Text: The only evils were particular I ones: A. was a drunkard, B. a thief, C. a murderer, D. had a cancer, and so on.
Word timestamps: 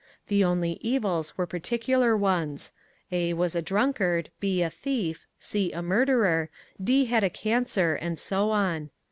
The 0.29 0.43
only 0.43 0.79
evils 0.81 1.37
were 1.37 1.45
particular 1.45 2.15
I 2.15 2.17
ones: 2.17 2.73
A. 3.11 3.33
was 3.33 3.53
a 3.55 3.61
drunkard, 3.61 4.31
B. 4.39 4.63
a 4.63 4.71
thief, 4.71 5.27
C. 5.37 5.71
a 5.73 5.83
murderer, 5.83 6.49
D. 6.83 7.05
had 7.05 7.23
a 7.23 7.29
cancer, 7.29 7.93
and 7.93 8.17
so 8.17 8.49
on. 8.49 8.89